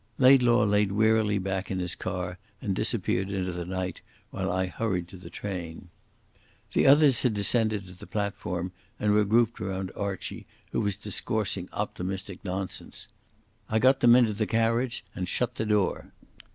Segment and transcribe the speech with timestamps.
[0.17, 5.07] Laidlaw lay wearily back in his car and disappeared into the night, while I hurried
[5.09, 5.89] to the train.
[6.73, 11.69] The others had descended to the platform and were grouped round Archie, who was discoursing
[11.71, 13.09] optimistic nonsense.
[13.69, 16.11] I got them into the carriage and shut the door.